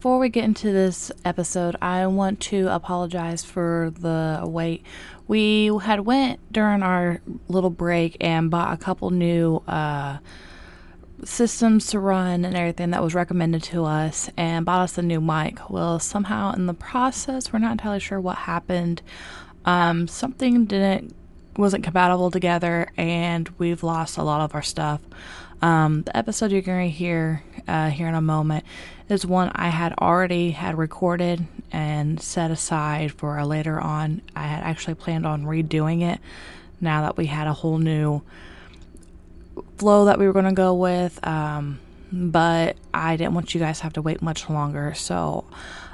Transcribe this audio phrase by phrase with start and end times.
[0.00, 4.82] before we get into this episode, I want to apologize for the wait.
[5.28, 10.16] We had went during our little break and bought a couple new uh,
[11.22, 15.20] systems to run and everything that was recommended to us and bought us a new
[15.20, 15.68] mic.
[15.68, 19.02] Well, somehow in the process, we're not entirely sure what happened.
[19.66, 21.14] Um, something didn't
[21.58, 25.02] wasn't compatible together and we've lost a lot of our stuff.
[25.62, 28.64] Um, the episode you're going to hear uh, here in a moment
[29.08, 34.22] is one I had already had recorded and set aside for a later on.
[34.34, 36.20] I had actually planned on redoing it
[36.80, 38.22] now that we had a whole new
[39.76, 41.24] flow that we were going to go with.
[41.26, 41.80] Um,
[42.12, 44.94] but I didn't want you guys to have to wait much longer.
[44.94, 45.44] So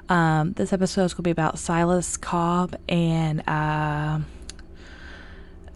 [0.09, 4.21] um, this episode is going to be about Silas Cobb and uh,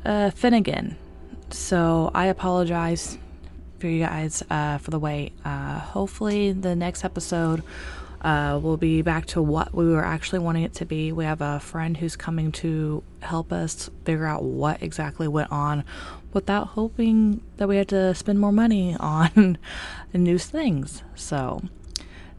[0.04, 0.96] uh, Finnegan.
[1.50, 3.18] So I apologize
[3.80, 5.32] for you guys uh, for the wait.
[5.44, 7.62] Uh, hopefully, the next episode
[8.20, 11.10] uh, will be back to what we were actually wanting it to be.
[11.12, 15.84] We have a friend who's coming to help us figure out what exactly went on
[16.32, 19.58] without hoping that we had to spend more money on
[20.12, 21.02] the new things.
[21.14, 21.62] So,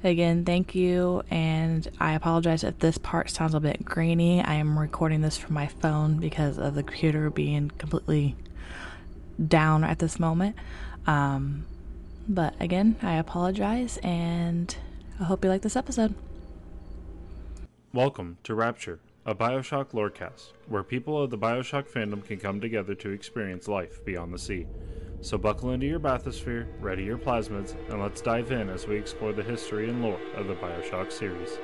[0.04, 4.44] again, thank you, and I apologize if this part sounds a bit grainy.
[4.44, 8.36] I am recording this from my phone because of the computer being completely
[9.48, 10.56] down at this moment.
[11.08, 11.66] Um,
[12.28, 14.76] but again, I apologize and
[15.20, 16.14] I hope you like this episode.
[17.94, 22.96] Welcome to Rapture, a Bioshock lorecast, where people of the Bioshock fandom can come together
[22.96, 24.66] to experience life beyond the sea.
[25.22, 29.34] So buckle into your bathysphere, ready your plasmids, and let's dive in as we explore
[29.34, 31.60] the history and lore of the Bioshock series.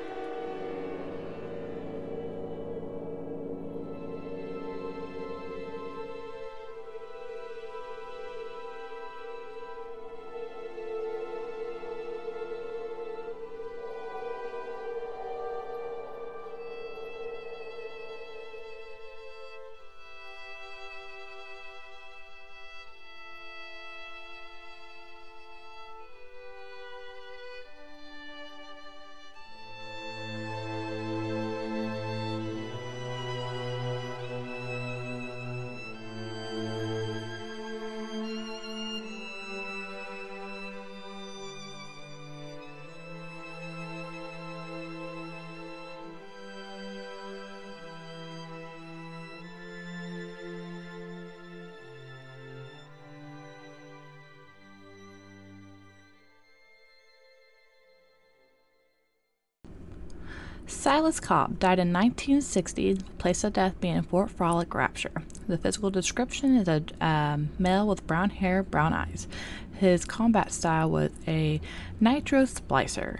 [60.88, 65.22] Silas Cobb died in 1960, place of death being Fort Frolic Rapture.
[65.46, 69.28] The physical description is a um, male with brown hair, brown eyes.
[69.74, 71.60] His combat style was a
[72.00, 73.20] nitro splicer.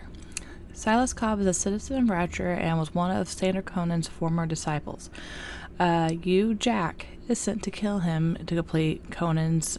[0.72, 5.10] Silas Cobb is a citizen of Rapture and was one of Sander Conan's former disciples.
[5.78, 9.78] Uh, you, Jack, is sent to kill him to complete Conan's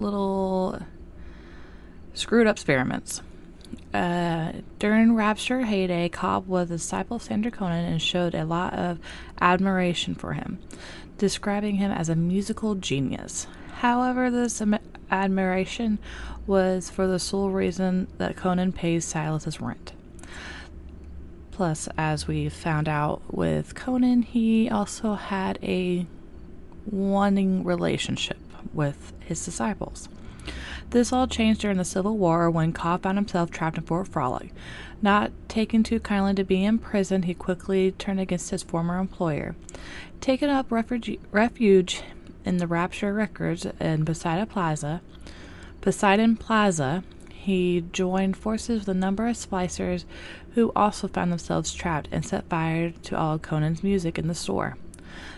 [0.00, 0.80] little
[2.12, 3.22] screwed up experiments.
[3.92, 8.74] Uh, during Rapture heyday, Cobb was a disciple of Sander Conan and showed a lot
[8.74, 8.98] of
[9.40, 10.58] admiration for him,
[11.16, 13.46] describing him as a musical genius.
[13.76, 14.78] However, this am-
[15.10, 15.98] admiration
[16.46, 19.92] was for the sole reason that Conan pays Silas's rent.
[21.52, 26.04] Plus, as we found out with Conan, he also had a
[26.84, 28.38] wanting relationship
[28.72, 30.08] with his disciples.
[30.90, 34.52] This all changed during the Civil War when Cobb found himself trapped in Fort Frolic.
[35.02, 39.56] Not taking too kindly to being imprisoned, he quickly turned against his former employer.
[40.20, 42.02] Taking up refuge, refuge
[42.44, 45.00] in the Rapture Records in Poseidon Plaza,
[45.80, 50.04] Poseidon Plaza, he joined forces with a number of splicers
[50.54, 54.78] who also found themselves trapped and set fire to all Conan's music in the store.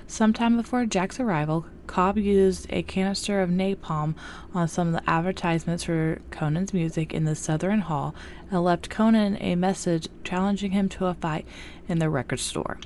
[0.06, 4.15] Sometime before Jack's arrival, Cobb used a canister of napalm
[4.55, 8.15] on some of the advertisements for Conan's music in the Southern Hall
[8.51, 11.47] and left Conan a message challenging him to a fight
[11.88, 12.79] in the record store,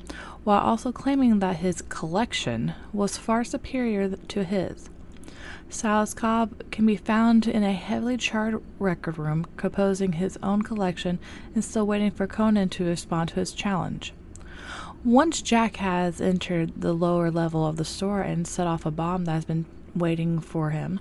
[0.45, 4.91] while also claiming that his collection was far superior to his.
[5.69, 11.19] Silas Cobb can be found in a heavily charred record room composing his own collection
[11.55, 14.13] and still waiting for Conan to respond to his challenge.
[15.05, 19.25] Once Jack has entered the lower level of the store and set off a bomb
[19.25, 19.65] that has been
[19.95, 21.01] waiting for him,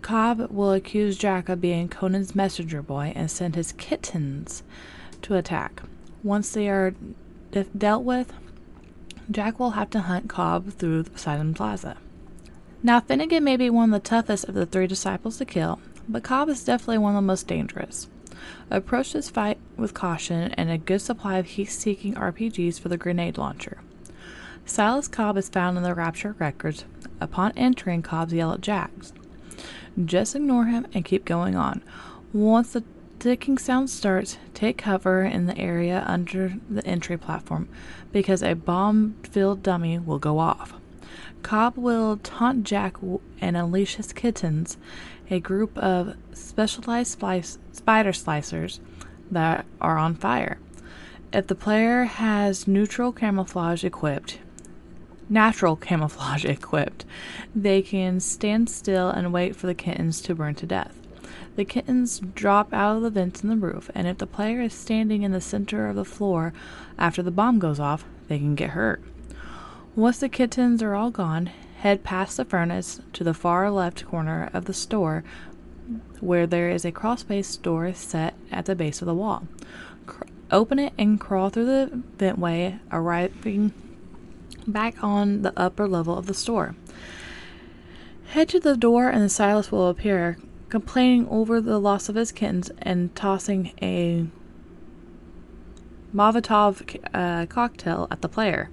[0.00, 4.62] Cobb will accuse Jack of being Conan's messenger boy and send his kittens
[5.20, 5.82] to attack.
[6.22, 6.94] Once they are
[7.50, 8.32] de- dealt with,
[9.30, 11.98] Jack will have to hunt Cobb through the Poseidon Plaza.
[12.82, 16.22] Now, Finnegan may be one of the toughest of the three disciples to kill, but
[16.22, 18.08] Cobb is definitely one of the most dangerous.
[18.70, 22.96] Approach this fight with caution and a good supply of heat seeking RPGs for the
[22.96, 23.78] grenade launcher.
[24.64, 26.84] Silas Cobb is found in the Rapture records.
[27.20, 29.12] Upon entering, Cobb's yell at Jax.
[30.04, 31.82] Just ignore him and keep going on.
[32.32, 32.84] Once the
[33.18, 37.68] ticking sound starts, take cover in the area under the entry platform
[38.12, 40.74] because a bomb filled dummy will go off.
[41.42, 42.96] Cobb will taunt Jack
[43.40, 44.76] and unleash his kittens,
[45.30, 48.80] a group of specialized splice, spider splicers
[49.30, 50.58] that are on fire.
[51.32, 54.38] If the player has neutral camouflage equipped,
[55.28, 57.04] natural camouflage equipped,
[57.54, 60.94] they can stand still and wait for the kittens to burn to death.
[61.56, 64.72] The kittens drop out of the vents in the roof, and if the player is
[64.72, 66.52] standing in the center of the floor
[66.96, 69.02] after the bomb goes off, they can get hurt.
[69.96, 74.50] Once the kittens are all gone, head past the furnace to the far left corner
[74.52, 75.22] of the store
[76.20, 79.46] where there is a space door set at the base of the wall.
[80.06, 83.72] Cr- open it and crawl through the ventway, arriving
[84.66, 86.74] back on the upper level of the store.
[88.30, 90.36] Head to the door and Silas will appear,
[90.68, 94.26] complaining over the loss of his kittens and tossing a
[96.14, 98.70] Molotov uh, cocktail at the player.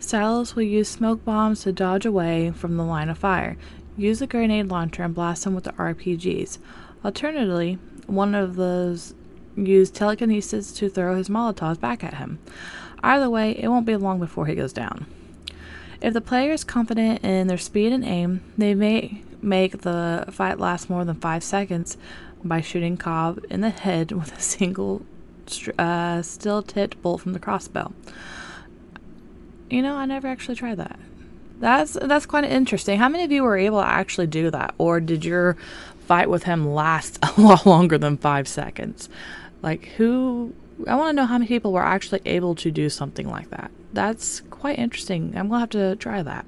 [0.00, 3.56] Silas will use smoke bombs to dodge away from the line of fire.
[3.96, 6.58] Use the grenade launcher and blast him with the RPGs.
[7.04, 9.14] Alternatively, one of those
[9.56, 12.38] use telekinesis to throw his Molotovs back at him.
[13.02, 15.06] Either way, it won't be long before he goes down.
[16.00, 20.58] If the player is confident in their speed and aim, they may make the fight
[20.58, 21.98] last more than five seconds
[22.42, 25.02] by shooting Cobb in the head with a single
[25.78, 27.92] uh, still tipped bolt from the crossbow.
[29.70, 30.98] You know, I never actually tried that.
[31.60, 32.98] That's that's quite interesting.
[32.98, 35.56] How many of you were able to actually do that, or did your
[36.06, 39.08] fight with him last a lot longer than five seconds?
[39.62, 40.54] Like, who?
[40.88, 43.70] I want to know how many people were actually able to do something like that.
[43.92, 45.34] That's quite interesting.
[45.36, 46.46] I'm gonna have to try that.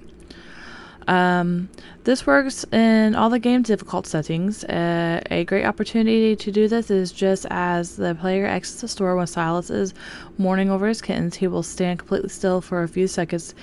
[1.09, 1.69] Um,
[2.05, 4.65] this works in all the game difficult settings.
[4.65, 9.17] Uh, a great opportunity to do this is just as the player exits the store
[9.17, 9.95] when Silas is
[10.39, 13.55] mourning over his kittens, he will stand completely still for a few seconds,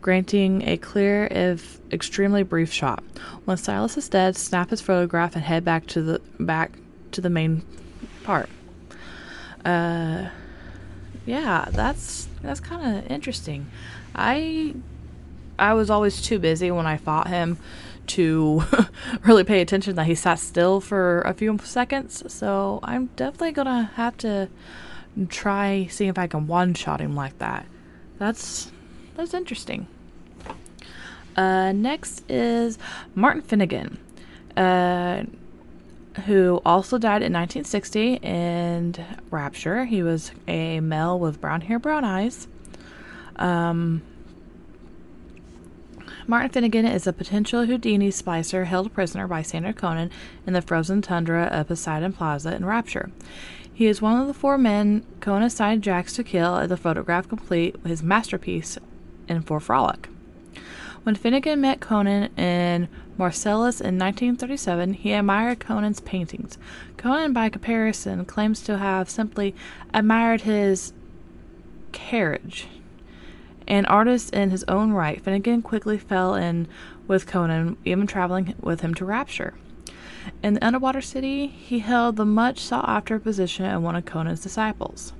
[0.00, 3.02] granting a clear, if extremely brief shot.
[3.44, 6.72] When Silas is dead, snap his photograph and head back to the back
[7.12, 7.62] to the main
[8.24, 8.48] part.
[9.64, 10.28] Uh,
[11.26, 13.66] yeah, that's that's kind of interesting.
[14.14, 14.74] I
[15.58, 17.58] I was always too busy when I fought him
[18.08, 18.62] to
[19.24, 22.22] really pay attention that he sat still for a few seconds.
[22.32, 24.48] So I'm definitely gonna have to
[25.28, 27.66] try seeing if I can one shot him like that.
[28.18, 28.70] That's
[29.16, 29.86] that's interesting.
[31.36, 32.78] Uh, next is
[33.14, 33.98] Martin Finnegan,
[34.56, 35.22] uh,
[36.26, 38.94] who also died in 1960 in
[39.30, 39.84] Rapture.
[39.84, 42.48] He was a male with brown hair, brown eyes.
[43.36, 44.02] Um,
[46.30, 50.10] Martin Finnegan is a potential Houdini splicer held prisoner by Sander Conan
[50.46, 53.10] in the frozen tundra of Poseidon Plaza in Rapture.
[53.72, 57.30] He is one of the four men Conan assigned Jax to kill at the photograph
[57.30, 58.76] complete his masterpiece
[59.26, 60.10] in Fort Frolic.
[61.02, 66.58] When Finnegan met Conan in Marseilles in 1937, he admired Conan's paintings.
[66.98, 69.54] Conan, by comparison, claims to have simply
[69.94, 70.92] admired his
[71.92, 72.66] carriage.
[73.68, 76.66] An artist in his own right, Finnegan quickly fell in
[77.06, 79.52] with Conan, even traveling with him to Rapture.
[80.42, 84.40] In the underwater city, he held the much sought after position of one of Conan's
[84.40, 85.12] disciples.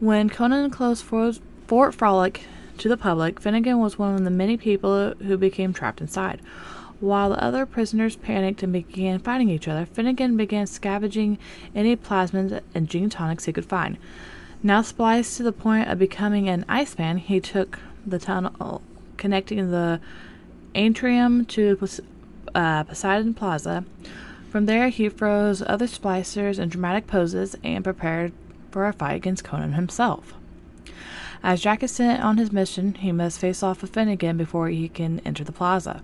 [0.00, 2.42] When Conan closed Fort Frolic
[2.76, 6.42] to the public, Finnegan was one of the many people who became trapped inside.
[7.00, 11.38] While the other prisoners panicked and began fighting each other, Finnegan began scavenging
[11.74, 13.96] any plasmids and gene tonics he could find.
[14.64, 18.82] Now spliced to the point of becoming an Iceman, he took the tunnel
[19.16, 20.00] connecting the
[20.74, 21.78] atrium to
[22.54, 23.84] uh, Poseidon Plaza.
[24.50, 28.32] From there, he froze other splicers in dramatic poses and prepared
[28.70, 30.34] for a fight against Conan himself.
[31.42, 34.88] As Jack is sent on his mission, he must face off with Finnegan before he
[34.88, 36.02] can enter the plaza.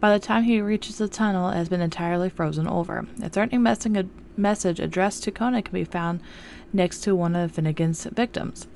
[0.00, 3.06] By the time he reaches the tunnel, it has been entirely frozen over.
[3.20, 3.64] A threatening
[4.36, 6.20] message addressed to Conan can be found
[6.72, 8.68] next to one of Finnegan's victims.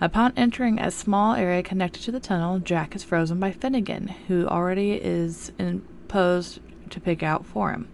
[0.00, 4.46] Upon entering a small area connected to the tunnel, Jack is frozen by Finnegan, who
[4.46, 6.60] already is imposed
[6.90, 7.88] to pick out for him.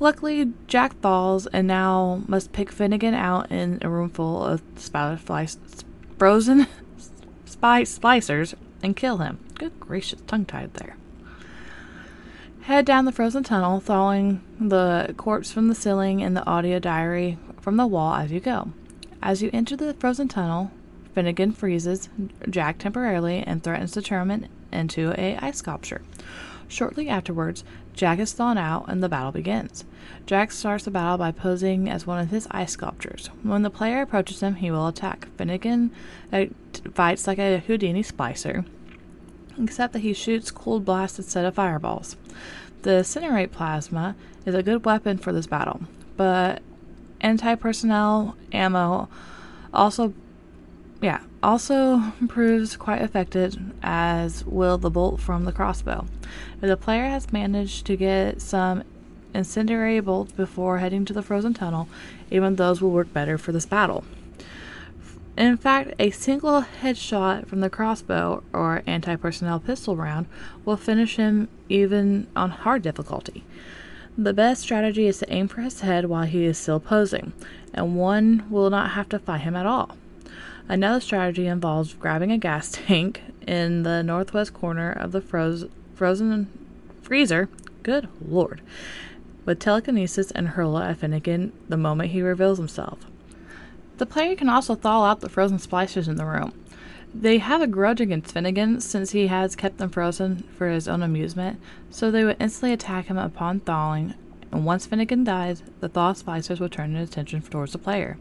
[0.00, 4.60] Luckily, Jack thaws and now must pick Finnegan out in a room full of
[6.18, 6.66] frozen
[7.44, 9.38] spy splicers and kill him.
[9.54, 10.96] Good gracious, tongue tied there.
[12.68, 17.38] Head down the frozen tunnel, thawing the corpse from the ceiling and the audio diary
[17.62, 18.72] from the wall as you go.
[19.22, 20.70] As you enter the frozen tunnel,
[21.14, 22.10] Finnegan freezes
[22.50, 26.02] Jack temporarily and threatens to turn him into a ice sculpture.
[26.68, 29.86] Shortly afterwards, Jack is thawed out and the battle begins.
[30.26, 33.30] Jack starts the battle by posing as one of his ice sculptures.
[33.42, 35.26] When the player approaches him, he will attack.
[35.38, 35.90] Finnegan
[36.30, 36.44] uh,
[36.92, 38.66] fights like a Houdini splicer,
[39.58, 42.16] except that he shoots cold blasts instead of fireballs.
[42.82, 44.14] The incinerate plasmid
[44.46, 45.80] is a good weapon for this battle,
[46.16, 46.62] but
[47.20, 49.08] anti personnel ammo
[49.72, 50.14] also
[51.00, 56.06] yeah, also proves quite effective, as will the bolt from the crossbow.
[56.60, 58.82] If the player has managed to get some
[59.34, 61.88] incendiary bolts before heading to the frozen tunnel,
[62.30, 64.04] even those will work better for this battle.
[65.38, 70.26] In fact, a single headshot from the crossbow or anti personnel pistol round
[70.64, 73.44] will finish him even on hard difficulty.
[74.16, 77.34] The best strategy is to aim for his head while he is still posing,
[77.72, 79.96] and one will not have to fight him at all.
[80.68, 86.48] Another strategy involves grabbing a gas tank in the northwest corner of the froze, frozen
[87.00, 87.48] freezer.
[87.84, 88.60] Good lord.
[89.44, 92.98] With telekinesis and hurl at Finnegan the moment he reveals himself.
[93.98, 96.52] The player can also thaw out the frozen splicers in the room.
[97.12, 101.02] They have a grudge against Finnegan since he has kept them frozen for his own
[101.02, 104.14] amusement, so they would instantly attack him upon thawing,
[104.52, 108.18] and once Finnegan dies, the thaw splicers will turn their attention towards the player.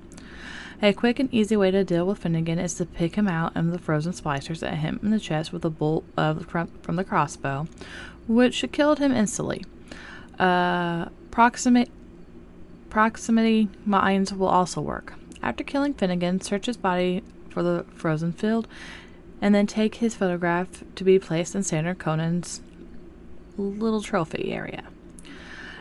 [0.81, 3.71] A quick and easy way to deal with Finnegan is to pick him out of
[3.71, 7.67] the frozen splicers at him in the chest with a bolt of from the crossbow,
[8.27, 9.63] which killed him instantly.
[10.39, 11.89] Uh, proximate
[12.89, 15.13] proximity mines will also work.
[15.41, 18.67] After killing Finnegan, search his body for the frozen field,
[19.41, 22.61] and then take his photograph to be placed in Sander Conan's
[23.57, 24.83] little trophy area.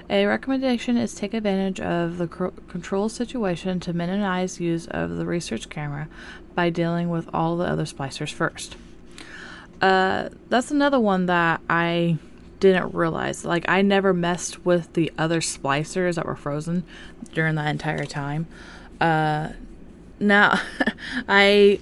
[0.08, 5.68] A recommendation is take advantage of the control situation to minimize use of the research
[5.68, 6.08] camera
[6.54, 8.76] by dealing with all the other splicers first.
[9.80, 12.18] Uh, that's another one that I
[12.60, 13.44] didn't realize.
[13.44, 16.84] Like, I never messed with the other splicers that were frozen
[17.34, 18.46] during that entire time.
[19.00, 19.48] Uh,
[20.18, 20.60] now,
[21.28, 21.80] I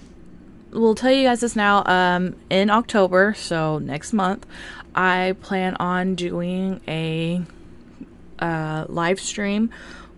[0.71, 1.85] will tell you guys this now.
[1.87, 4.47] Um, in October, so next month,
[4.95, 7.43] I plan on doing a
[8.39, 9.71] uh, live stream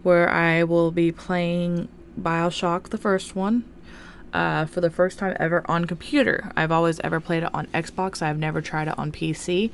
[0.03, 1.89] where I will be playing
[2.21, 3.65] Bioshock, the first one,
[4.33, 6.53] uh, for the first time ever on computer.
[6.57, 9.71] I've always ever played it on Xbox, I've never tried it on PC.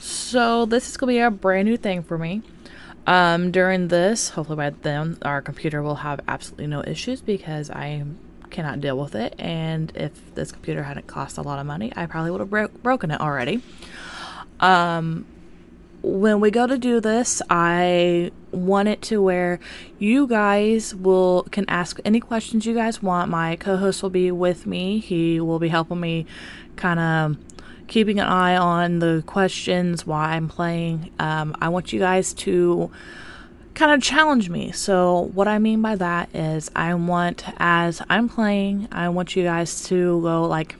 [0.00, 2.42] So, this is going to be a brand new thing for me.
[3.06, 8.04] Um, during this, hopefully by then, our computer will have absolutely no issues because I
[8.50, 9.34] cannot deal with it.
[9.38, 12.68] And if this computer hadn't cost a lot of money, I probably would have bro-
[12.68, 13.60] broken it already.
[14.60, 15.26] Um,
[16.02, 19.58] when we go to do this, I want it to where
[19.98, 23.30] you guys will can ask any questions you guys want.
[23.30, 24.98] My co-host will be with me.
[24.98, 26.26] He will be helping me
[26.76, 27.36] kind of
[27.86, 31.10] keeping an eye on the questions while I'm playing.
[31.18, 32.90] Um, I want you guys to
[33.74, 34.72] kind of challenge me.
[34.72, 39.42] So, what I mean by that is, I want, as I'm playing, I want you
[39.42, 40.76] guys to go like,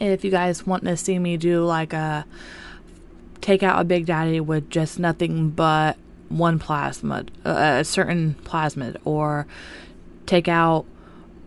[0.00, 2.26] if you guys want to see me do like a
[3.40, 5.96] take out a Big Daddy with just nothing but
[6.30, 9.46] one plasmid, uh, a certain plasmid, or
[10.26, 10.86] take out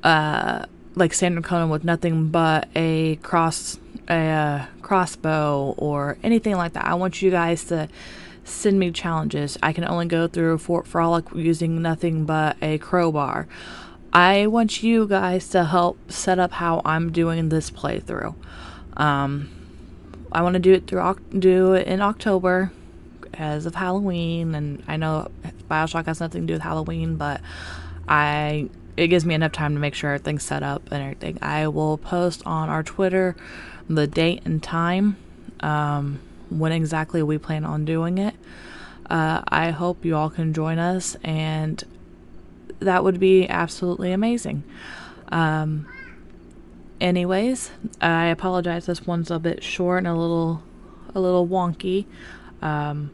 [0.04, 6.86] uh, like Sander Conan with nothing but a cross a crossbow or anything like that.
[6.86, 7.90] I want you guys to
[8.44, 9.58] send me challenges.
[9.62, 13.48] I can only go through Fort Frolic using nothing but a crowbar.
[14.14, 18.36] I want you guys to help set up how I'm doing this playthrough.
[18.96, 19.50] Um,
[20.32, 22.72] I want to do it through do it in October
[23.34, 25.30] as of Halloween, and I know
[25.70, 27.42] Bioshock has nothing to do with Halloween, but
[28.08, 31.38] I it gives me enough time to make sure everything's set up and everything.
[31.42, 33.36] I will post on our Twitter
[33.88, 35.16] the date and time
[35.60, 38.34] um, when exactly we plan on doing it.
[39.10, 41.82] Uh, I hope you all can join us, and
[42.80, 44.64] that would be absolutely amazing.
[45.30, 45.88] Um,
[47.00, 48.88] anyways, I apologize.
[48.88, 50.64] This one's a bit short and a little,
[51.14, 52.06] a little wonky.
[52.62, 53.12] Um,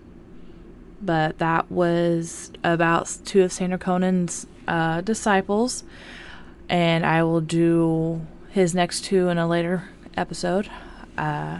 [1.06, 5.84] but that was about two of Sander Conan's uh, disciples,
[6.70, 10.70] and I will do his next two in a later episode.
[11.18, 11.60] Uh,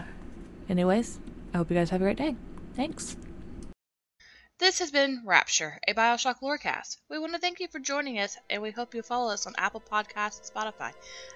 [0.68, 1.18] anyways,
[1.52, 2.36] I hope you guys have a great day.
[2.74, 3.16] Thanks.
[4.58, 6.98] This has been Rapture, a Bioshock Lorecast.
[7.08, 9.54] We want to thank you for joining us, and we hope you follow us on
[9.58, 10.92] Apple Podcasts and Spotify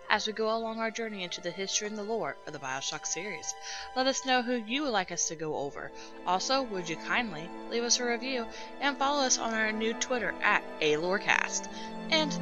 [0.08, 3.04] as we go along our journey into the history and the lore of the Bioshock
[3.04, 3.52] series.
[3.96, 5.90] Let us know who you would like us to go over.
[6.28, 8.46] Also, would you kindly leave us a review
[8.80, 11.68] and follow us on our new Twitter at A Lorecast.
[12.10, 12.38] And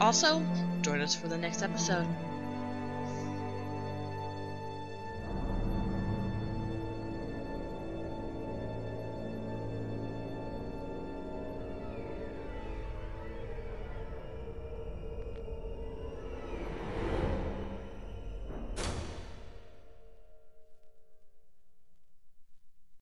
[0.00, 0.44] also,
[0.82, 2.08] join us for the next episode.